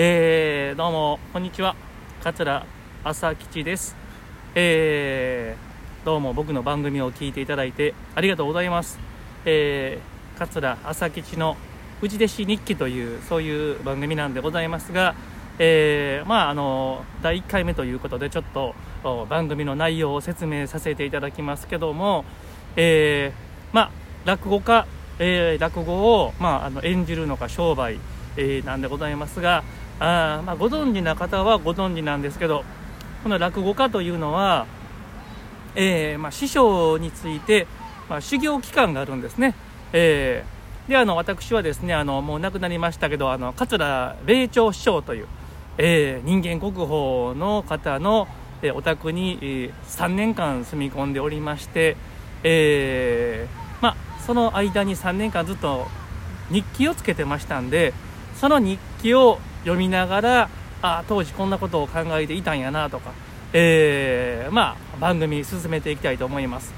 [0.00, 1.74] えー、どうもこんにちは。
[2.22, 2.64] 桂
[3.02, 3.96] 朝吉です。
[4.54, 9.00] えー、どうも僕の番組を聞いていただいてありがとうございます。
[9.44, 11.56] えー、桂朝吉の
[12.00, 15.16] 内弟子日記というそういう番組なんでございますが
[15.58, 18.76] えー、まああの第1回目ということでちょっと
[19.28, 22.24] 番組の内容を説明させていただきますけども、
[22.76, 23.90] えー、まあ
[24.24, 24.86] 落語家、
[25.18, 27.98] えー、落語を、まあ、あの演じるのか商売、
[28.36, 29.64] えー、なんでございますが
[30.00, 32.64] あ、まあ、ご存知な方はご存知なんですけど
[33.22, 34.66] この落語家というのは、
[35.74, 37.66] えーまあ、師匠について、
[38.08, 39.54] まあ、修行期間があるんですね。
[39.92, 45.26] えー、であの私はですねあのもう亡くなりましたけどあの桂霊長師匠という、
[45.78, 48.28] えー、人間国宝の方の、
[48.62, 51.96] え、お宅に、えー、3年間住み込んでおりまして、
[52.44, 53.48] え
[53.80, 55.86] まあ、その間に3年間ずっと
[56.50, 57.92] 日記をつけてましたんで
[58.36, 59.38] その日記を
[59.68, 63.12] 読みながらあ当時こんなことを考えていたんやなとか、
[63.52, 66.72] えー、まあ、番組進めていきたいと思います。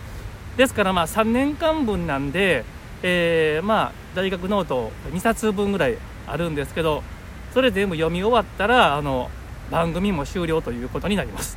[0.57, 2.65] ですからまあ3年間分なんで、
[3.03, 5.97] えー、まあ、大学ノート2冊分ぐらい
[6.27, 7.03] あるんですけど
[7.55, 9.31] それ全部読み終わったらあの
[9.71, 11.57] 番組も終了ということになります、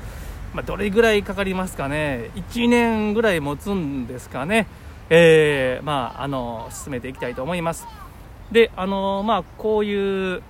[0.53, 2.29] まあ、どれぐらいかかりますかね。
[2.35, 4.67] 1年ぐらい持つんですかね。
[5.09, 7.87] えー、まああの進めていきたいと思います。
[8.51, 10.43] であのまあこういう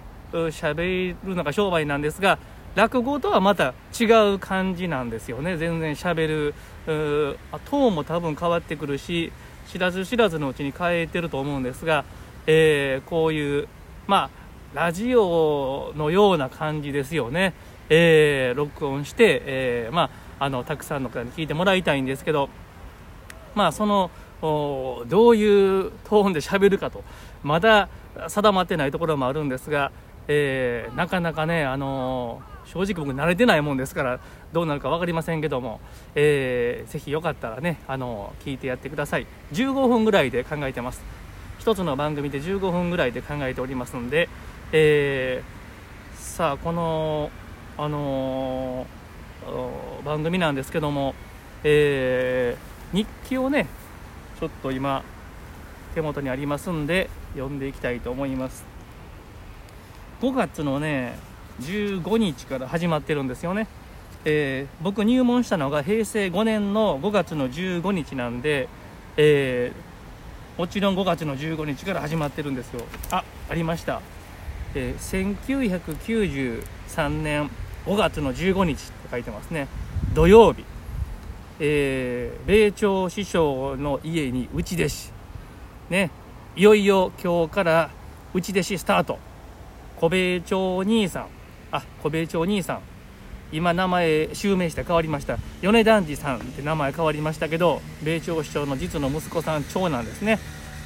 [0.50, 2.40] 喋るのが商売なんですが
[2.76, 5.58] 落語とはまた違う感じなんですよね。
[5.58, 9.32] 全然喋るトーンも多分変わってくるし
[9.68, 12.04] 知らず知らずのうちに変えてると思うんですが、
[12.48, 13.68] えー、こういう
[14.08, 17.54] まあラジオのような感じですよね、
[17.90, 22.50] えー、録音して、えー、まあ、あのたくさんの方に聞いてもらいたいんですけど
[23.56, 24.10] まあその
[24.42, 27.04] どういうトーンで喋るかと
[27.44, 27.88] まだ
[28.28, 29.92] 定まってないところもあるんですが
[30.28, 34.20] えー、なかなかね、あのー、正直僕慣れてないもんですから
[34.54, 35.82] どうなるか分かりませんけども、
[36.16, 39.28] えー、ぜひよかったらね、あのー、聞いてやってください。
[39.54, 41.04] 15分ぐらいで考えてます。
[41.60, 44.30] 1つの番組で15分ぐらいで考えておりますので、
[44.72, 47.30] えー、さあこの、
[47.78, 48.86] あの、
[50.06, 51.16] 番組なんですけども、
[51.64, 52.58] え、
[52.94, 53.68] 日記をね
[54.40, 55.04] ちょっと今
[55.96, 58.73] 手元にありますんで読んでいきたいと思います。
[60.24, 61.20] 5月のね
[61.60, 63.68] 15日から始まってるんですよね、
[64.24, 68.70] えー、僕入門したのが平成5年の5月の15日なんで、
[69.18, 72.86] えー、もちろん5月の15日から始まってるんですよ。
[73.12, 74.02] あありました、
[74.76, 77.50] えー、1993年
[77.86, 79.68] 5月の15日って書いてますね。
[80.14, 80.64] 土曜日。
[81.60, 85.12] えー、米朝師匠の家に内弟子。
[85.90, 86.12] ね。
[86.56, 87.90] いよいよ今日から
[88.34, 89.20] 内弟子スタート。
[90.04, 91.28] 小米町兄さん。
[91.72, 92.80] あ小米町兄さん。
[93.54, 95.38] 今名前襲名して変わりました。
[95.62, 100.40] 米團次さんって名前変わりましたけど米朝市長の実の息子さん長男ですね。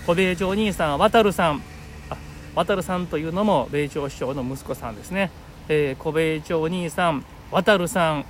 [0.05, 1.63] 小米町兄さん渡さん。
[2.11, 2.17] あ
[2.53, 5.31] 渡さんというのも米朝市長の息子さんですね、
[5.67, 8.25] えー、小米町兄さん渡さん。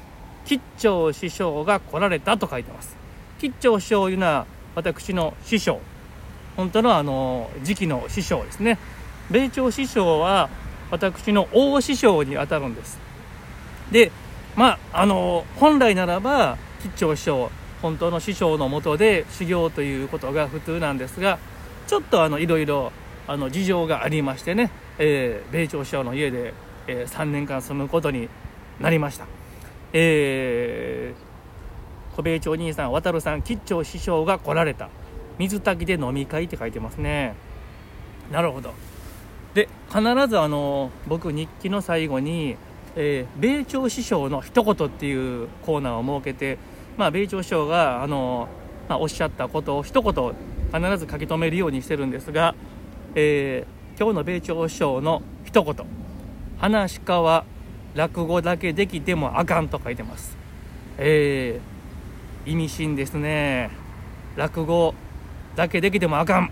[0.46, 2.96] 吉兆師匠が来られたと書いてます。
[3.40, 5.82] 吉兆師匠いうのは私の師匠。
[6.56, 8.80] 本当のあの時期の師匠ですね。
[9.30, 10.50] 米朝師匠は
[10.92, 13.00] 私の大師匠にあたるんです。
[13.92, 14.12] で
[14.56, 21.40] まああの本来ならば吉兆師匠本当の師匠のもとで修行ということが普通なんですが
[21.88, 22.92] ちょっとあのいろいろ
[23.28, 26.54] あの事情がありましてね、えー、米朝師匠の家で、
[26.88, 28.30] えー、3年間住むことに
[28.80, 29.28] なりました、
[29.94, 34.90] えー、小米朝兄さん渡さん吉兆師匠が来られた。
[35.38, 37.36] 水炊きで飲み会って書いてますね。
[38.32, 38.74] なるほど。
[39.98, 42.56] 必ずあの僕日記の最後に、
[42.96, 46.60] えー、米朝師匠の一言っていうコーナーを設けて、
[46.98, 48.48] まあ、米朝師匠があの、
[48.88, 50.36] まあ、おっしゃったことを一言
[50.72, 52.54] 必ず書き留めるようにしてるんですが、
[53.16, 55.76] えー、今日の米朝師匠の一言
[56.62, 57.44] 「話し家は
[57.96, 60.38] 落語だけできてもあかん」と書いてます。
[61.00, 63.72] えー、意味深ですね。
[64.36, 64.94] 落語
[65.56, 66.52] だけできてもあかん。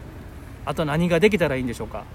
[0.66, 2.06] あと何ができたらいいんでしょうか。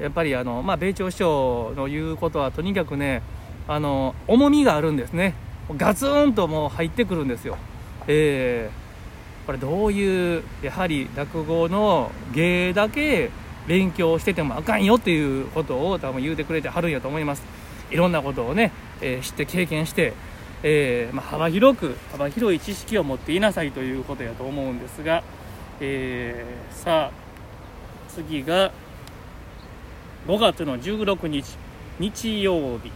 [0.00, 3.22] やっぱりあの、まあ、米朝師匠の言うことはとにかくね
[3.68, 5.34] あの重みがあるんですね。
[5.76, 7.56] ガツンともう入ってくるんですよ、
[8.08, 13.30] えー、これどういうやはり落語の芸だけ
[13.68, 17.44] 勉強しててもあかんよっていうことを多分言うてくれてはるんやと思います。
[17.90, 20.12] いろんなことをね、えー、知って経験して、
[20.62, 25.22] えー、まあ、幅広く幅広い知識を持っていなさいということやと思うんですが、
[25.80, 27.30] えさあ
[28.08, 28.72] 次が
[30.26, 31.56] 5月の16日
[31.98, 32.90] 日曜日、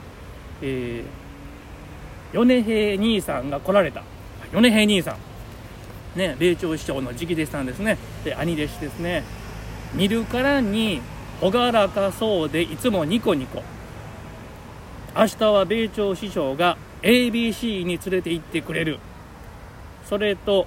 [0.63, 4.03] えー、米平兄さんが来られた。
[4.53, 6.19] 米平兄さん。
[6.19, 7.99] ね米朝首相の直弟子さんですね。
[8.25, 9.25] で兄弟子ですね。
[9.95, 11.01] 見るからに
[11.41, 13.63] 朗らかそうでいつもニコニコ。
[15.17, 18.99] 明日は米朝首相が ABC に連れて行ってくれる。
[20.07, 20.67] それと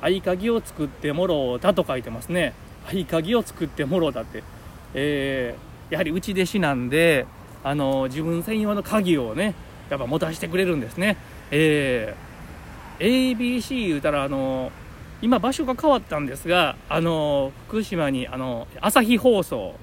[0.00, 2.54] 合鍵を作ってもろうたと書いてますね。
[2.86, 4.42] 合鍵を作ってもろうたって、
[4.94, 7.24] えー、やはり内弟子なんで
[7.62, 9.54] あの自分専用の鍵をね
[9.88, 11.16] やっぱ持たせてくれるんですね。
[11.52, 14.72] えー、ABC 言うたらあの
[15.22, 19.76] 今場所が変わったんですがあの福島にあの朝日放送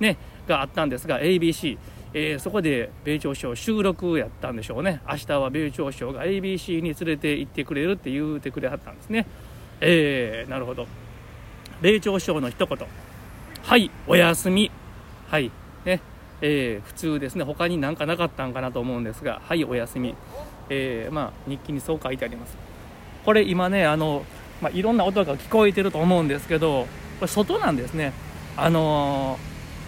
[0.00, 0.16] ね
[0.46, 1.76] があったんですが ABC
[2.14, 5.02] えー、そこで米朝首相収録やったんでしょうね。
[5.06, 9.26] 明日は米朝首相が ABC に連れて行ってくれるって言うてくれはったんですね。
[9.82, 10.86] えー、なるほど。
[11.82, 12.78] 米朝首相の一言。
[13.62, 14.70] はいおやすみ。
[15.28, 15.50] はい。
[15.84, 16.00] ね。
[16.40, 17.44] えー、普通ですね。
[17.44, 20.14] 他に何かなかったんかなと思うんですがはいおやすみ。
[20.70, 22.56] えー、まあ日記にそう書いてあります。
[23.24, 24.24] これ今ねあの、
[24.62, 26.86] まあ、いろんな音が聞こえてると思うんですけど
[27.18, 28.12] これ外なんですね。
[28.56, 29.38] あの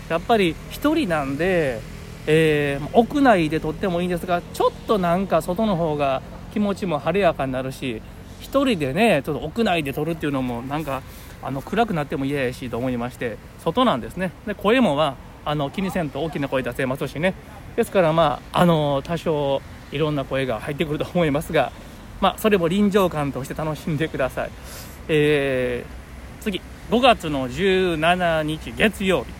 [0.08, 1.80] ー、やっぱり1人なんで
[2.26, 6.22] えー、屋内で撮ってもいいんですがちょっとなんか外の方が
[6.52, 8.02] 気持ちも晴れやかになるし
[8.42, 11.02] 1人でねちょっと屋内で撮るっていうのもなんか
[11.42, 14.32] あの暗くなっても嫌やしと思いまして外なんですね。
[14.46, 17.34] で声もはああの気にせんと大きな声出せますしね。
[17.76, 21.72] ですからまああの多少いろんな声が入ってくると思いますが
[22.20, 24.50] まあそれも臨場感として楽しんでください、
[25.08, 26.60] えー、次。
[26.90, 29.30] 5月の17日月曜日。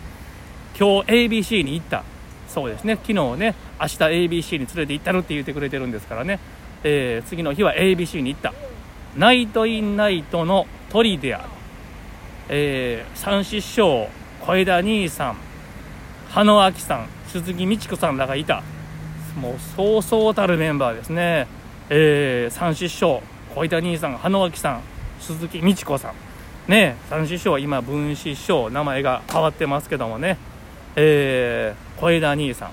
[0.79, 2.03] 今日 ABC に行った。
[2.47, 2.95] そうですね。
[2.95, 6.39] 昨日ね明日 ABC に連れて行ったるって言ってくれてるんですからね、
[6.83, 8.53] えー、次の日は ABC に行った。
[9.17, 11.49] ナイト・イン・ナイトの鳥である、
[12.47, 14.07] えー、三師匠
[14.39, 15.50] 小枝兄さん。
[16.33, 18.63] 羽野明さん鈴木美智子さんらがいた。
[19.35, 21.47] もうそうそうたるメンバーですね、
[21.89, 23.21] えー、三師匠
[23.53, 24.81] 小枝兄さん羽野明さん
[25.19, 26.71] 鈴木美智子さん。
[26.71, 30.37] ね三師匠は今分子師匠名前が変わってますけどもね。
[30.95, 32.71] えー、小枝兄さん。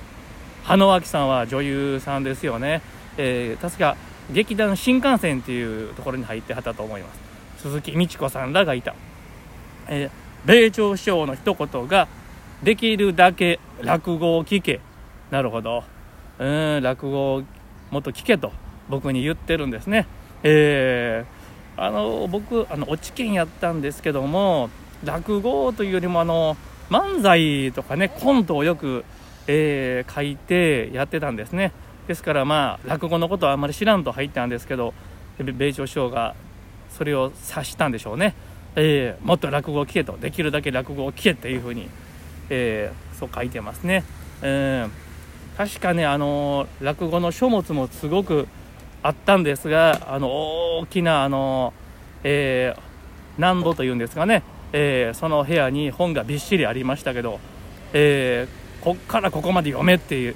[0.63, 2.83] 羽野脇さんは女優さんですよね、
[3.17, 3.97] えー、確か
[4.31, 7.63] 劇団新幹線っていうところに入ってはったと思います。
[7.63, 8.95] 鈴木美智子さんらがいた、
[9.89, 10.11] えー、
[10.45, 12.07] 米朝首相の一言が
[12.63, 14.81] できるだけ落語を聞け。
[15.31, 15.85] なるほど。
[16.39, 16.45] う
[16.79, 17.43] ん落語を
[17.91, 18.53] もっと聞けと
[18.89, 20.07] 僕に言ってるんですね。
[20.43, 24.71] えー、あの僕あの落ち研やったんですけども
[25.05, 26.57] 落語というよりもあの
[26.91, 29.05] 漫才とかねコントをよく、
[29.47, 31.73] えー、書いてやってたんですね。
[32.07, 34.95] ですからまあ落語のことはあんまり知らんと入ったんですけど
[35.39, 36.35] 米朝首相が
[36.91, 38.35] それを察したんでしょうね、
[38.77, 40.17] えー、もっと落語を聞けと。
[40.17, 41.89] できるだけ落語を聞けっていうふうに、
[42.51, 44.05] えー、そう書いてますね、
[44.43, 48.49] えー、確かねあの落語の書物もすごく
[49.03, 50.29] あったんですがあの
[50.79, 51.73] 大きなあの、
[52.25, 54.43] えー、難度というんですかね。
[54.73, 57.41] えー、その部屋に本がびっしりありましたけど、
[57.93, 60.35] えー、こっからここまで読めって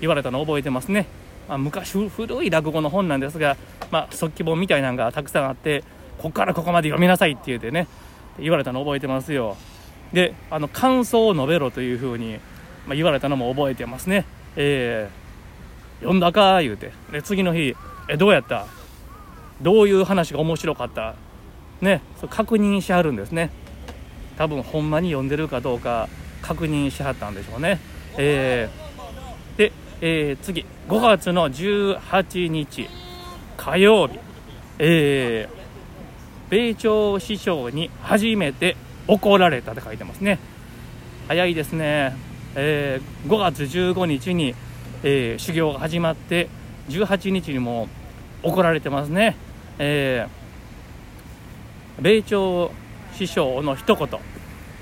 [0.00, 1.06] 言われたのを覚えてますね、
[1.48, 3.56] まあ、昔古い落語の本なんですが、
[3.90, 5.82] まあ、速記本みたいなのがたくさんあって
[6.18, 7.86] こっからここまで読みなさいって言うてね
[8.38, 9.56] 言われたのを覚えてますよ。
[10.12, 12.38] であの感想を述べろというふうに、
[12.86, 14.24] まあ、言われたのも覚えてますね。
[14.56, 16.92] えー、読んだか言うて。
[17.12, 17.76] で次の日
[18.08, 18.66] えどうやった？
[19.62, 21.14] どういう話が面白かった？
[21.80, 23.50] ね確認しはるんですね。
[24.36, 26.08] 多分ほんまに読んでるかどうか
[26.42, 27.78] 確認しはったんでしょうね。
[28.16, 30.64] えー、で、えー、次。
[30.88, 32.88] 5月の18日
[33.56, 34.18] 火曜日、
[34.80, 38.76] えー、米朝首相に初めて
[39.10, 40.38] 怒られたって書いてますね。
[41.26, 42.16] 早いですね。
[42.54, 44.54] えー、5月15日に、
[45.02, 46.48] えー、修行が始まって
[46.88, 47.88] 18日にも
[48.44, 49.36] 怒られてますね。
[49.78, 52.70] えー、米朝
[53.14, 54.08] 師匠の一言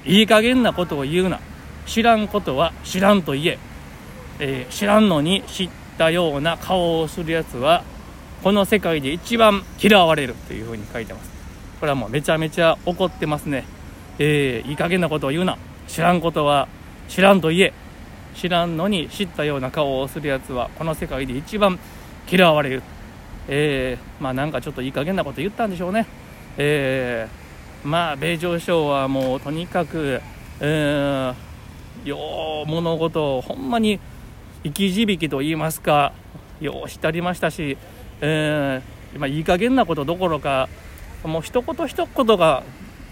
[0.04, 1.40] いい加減なことを言うな
[1.86, 3.58] 知らんことは知らんと言え
[4.40, 7.82] えー、知らんのに知ったような顔をするやつは
[8.42, 11.30] この世界で一番嫌われるというふうに書いてます
[11.80, 13.64] これはもうめちゃめちゃ怒ってますね
[14.18, 15.58] えー、いい加減なことを言うな。
[15.86, 16.68] 知らんことは
[17.08, 17.72] 知らんと言え。
[18.34, 21.78] 知らんのに知ったような顔をするやつはこの世界で一番
[22.30, 22.82] 嫌われる。
[23.48, 26.06] えー、まあなんかちょっといい加減なこと言ったんでしょうね。
[26.56, 27.48] えー
[27.84, 30.20] まあ米朝首相はもうとにかく、
[30.60, 34.00] えー、よう物事をほんまに
[34.64, 36.12] 生き字引と言いますか
[36.60, 37.78] ようしてありましたし、
[38.20, 40.68] えーまあ、いい加減なことどころか
[41.22, 42.64] もう一言一言が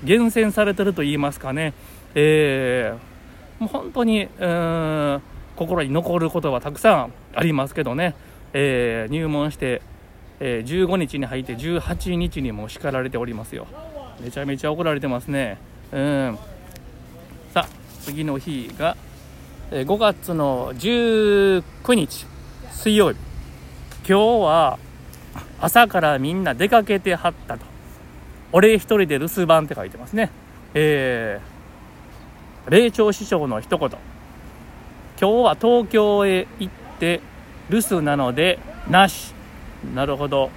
[0.05, 1.73] 厳選されてると言いますかね、
[2.15, 5.21] えー、もう本当に、えー、
[5.57, 8.15] 心に残ることはたくさんありますけどね、
[8.53, 9.83] えー、入門して、
[10.41, 13.67] えー、15日に入って18日にも叱られておりますよ。
[14.21, 15.59] めちゃめちゃ怒られてますね。
[15.93, 16.39] うん。
[17.53, 17.69] さあ
[18.03, 18.97] 次の日が
[19.71, 21.63] 5月の19
[21.95, 22.27] 日
[22.71, 23.19] 水曜日。
[24.09, 24.79] 今日は
[25.61, 27.76] 朝からみんな出かけてはったと。
[28.53, 30.31] 俺一人で留守番って書いてますね。
[30.75, 33.89] えー、霊長師匠の一言。
[33.89, 33.99] 今
[35.19, 37.21] 日は東京へ行って
[37.71, 39.35] 留守なのでなし。
[39.95, 40.51] なるほど。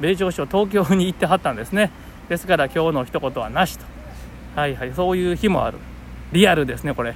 [0.00, 1.90] 霊長師匠東京に行ってはったんですね。
[2.28, 3.84] ですから今日の一言はなしと。
[4.54, 4.92] はいはい。
[4.94, 5.78] そういう日もある。
[6.32, 7.14] リアルですねこれ。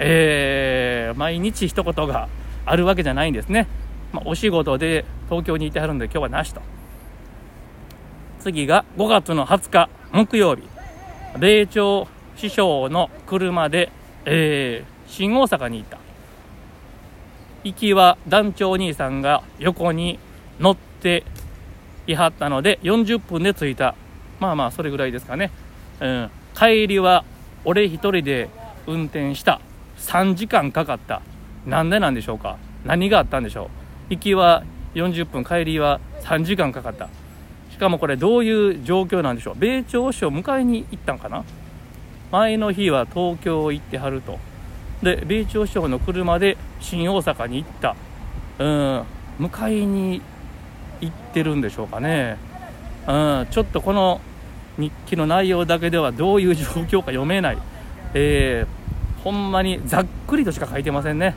[0.00, 2.28] えー、毎日一言が
[2.64, 3.66] あるわけじゃないんですね、
[4.12, 6.60] まあ、お仕事で東京にいてはるんで今日はなしと。
[8.48, 10.62] 次が5月の20日木曜日。
[11.38, 13.92] 米朝師匠の車で、
[14.24, 15.98] えー、新大阪に行った。
[17.62, 20.18] 行きは団長お兄さんが横に
[20.58, 21.24] 乗って
[22.06, 23.94] いはったので40分で着いた。
[24.40, 25.50] まあまあそれぐらいですかね、
[26.00, 27.24] うん、帰りは
[27.66, 28.48] 俺一人で
[28.86, 29.60] 運転した。
[29.98, 31.20] 3時間かかった。
[31.66, 32.56] なんでなんでしょうか。
[32.86, 33.68] 何があったんでしょう。
[34.14, 34.64] 行きは
[34.94, 37.10] 40分帰りは3時間かかった。
[37.78, 39.54] しかもこれどういう状況なんでしょう。
[39.56, 41.44] 米朝首相迎えに行ったんかな。
[42.32, 44.40] 前の日は東京行ってはると。
[45.00, 47.94] で米朝首相の車で新大阪に行った。
[48.58, 49.04] うん。
[49.38, 50.20] 迎えに
[51.00, 52.36] 行ってるんでしょうかね。
[53.06, 53.46] うん。
[53.48, 54.20] ちょっとこの
[54.76, 57.58] 日記の内容だけではどういう状況か読めない、
[58.14, 58.78] えー
[59.22, 61.34] ほんまにざっくりとしか書いてませんね、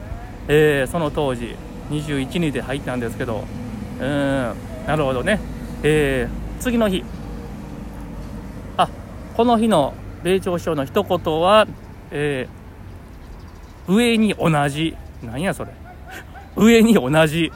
[0.48, 1.56] えー、その当時
[1.90, 3.44] 21人で入ったんですけど。
[4.00, 4.54] うん。
[4.88, 5.40] なるほどね、
[5.84, 7.04] えー、次の日。
[8.78, 8.90] あ
[9.36, 11.68] この日の米朝首相の一言は、
[12.12, 14.96] えー、上に同じ。
[15.24, 15.72] 何やそれ。
[16.56, 17.52] 上に同じ。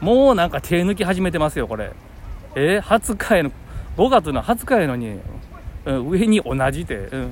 [0.00, 1.92] もうなんか手抜き始めてますよこれ。
[2.54, 3.50] えー、20日への
[3.96, 5.18] 5月の20日へのに、
[5.84, 7.30] うん、上に同じって、うん、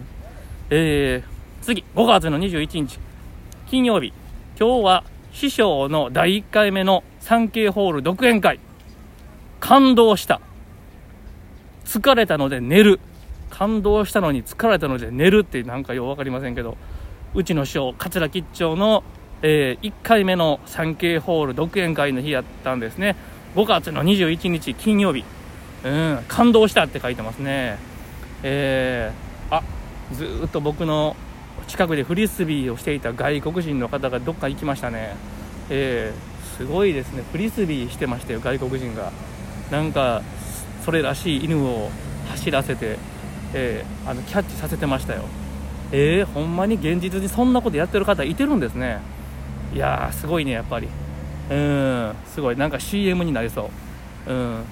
[0.71, 1.37] えー
[1.67, 3.01] 次、5月の21日、
[3.67, 4.13] 金曜日、
[4.57, 8.61] 今日は師匠の第1回目の 3K ホール独演会。
[9.61, 10.41] 感動した。
[11.85, 13.01] 疲れたので寝る。
[13.51, 16.77] 感動したのに疲れたので寝るってなんかよう分かりませんけど、
[17.35, 19.03] うちの師匠、桂吉兆の、
[19.43, 23.17] えー、1回目の 3K ホール独演会の日やったんですね。
[23.55, 25.25] 5月の21日金曜日。
[25.85, 27.79] うん、感動したって書いてますね。
[28.43, 29.63] えー、あ、
[30.13, 31.17] ずっと僕の
[31.67, 35.17] 近くでフリスビーをしていた外国人の方がどっか行きましたね、
[35.69, 39.13] えー、すごいですねフリスビーしてましたよ外国人が
[39.71, 40.23] なんか
[40.85, 41.91] それらしい犬を
[42.31, 42.99] 走らせて、
[43.55, 45.23] えー、あのキャッチさせてましたよ。
[45.93, 49.01] えー、ほんまに現実にそんなことやってる方いてるんですね。
[49.75, 50.89] いやーすごいねやっぱり。
[51.51, 52.57] うんすごい。
[52.57, 53.71] なんか CM になりそ
[54.27, 54.33] う。
[54.33, 54.65] うん。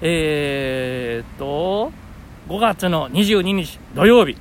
[0.00, 1.92] えー、っと
[2.48, 4.36] 5月の22日土曜日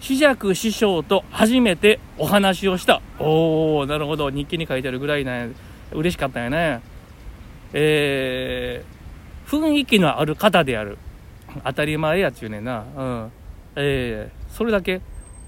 [0.00, 3.00] 紫尺師匠と初めてお話をした。
[3.18, 4.30] おおなるほど。
[4.30, 5.50] 日記に書いてあるぐらいね、
[5.92, 6.82] 嬉しかったよね。
[7.72, 10.98] えー、雰囲気のある方である。
[11.64, 12.84] 当たり前やちゅうねんな。
[12.96, 13.32] うん。
[13.76, 15.00] えー、それだけ。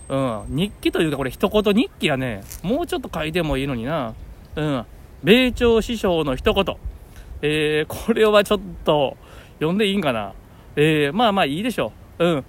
[0.09, 0.45] うん。
[0.49, 2.43] 日記というか、これ一言日記やね。
[2.63, 4.15] もうちょっと書いてもいいのにな。
[4.57, 4.87] うん。
[5.23, 6.65] 米朝師匠の一言。
[7.43, 9.17] えー、これはちょっと、
[9.55, 10.33] 読んでいいんかな。
[10.77, 12.25] えー、まあまあいいでしょう。
[12.25, 12.45] うん。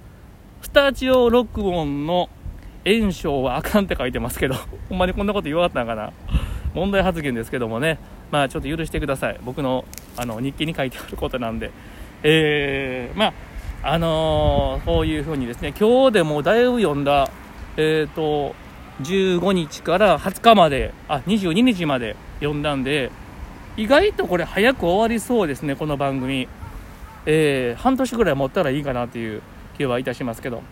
[0.62, 2.30] スタジオ録音の
[2.86, 4.56] 炎症はあかんって書いてますけど、
[4.90, 6.12] ほんまにこんなこと言わかったんかな。
[6.74, 8.00] 問題発言ですけどもね、
[8.32, 9.40] まあちょっと許してください。
[9.44, 9.86] 僕の
[10.18, 11.72] あの日記に書いてあることなんで。
[12.24, 13.34] えー、ま
[13.84, 17.30] あ、あのー、こういうふうにですね、今日でもだいぶ読んだ、
[17.78, 18.56] えっ、ー、と、
[19.04, 23.12] 15日から20日まで、あ、22日まで読んだんで、
[23.78, 26.48] 意外とこれ早く終わりそうですね、この番組。
[27.28, 29.42] えー、半年ぐらい持ったらいいかなっていう
[29.78, 30.64] 気はいたしますけど。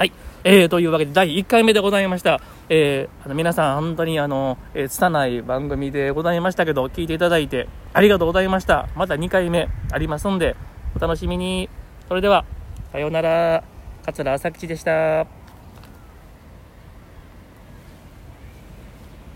[0.00, 0.12] はい。
[0.44, 2.40] えー、というわけで、第1回目でございました。
[2.70, 8.88] えー、あの皆さん、本当にあの、えー、拙い番組でございましたけど、聞いていただいてありがとうございました。
[8.96, 10.56] また2回目ありますんで、
[10.96, 11.68] お楽しみに。
[12.08, 12.46] それでは、
[12.92, 13.62] さようなら。
[14.06, 15.39] 桂朝吉でした。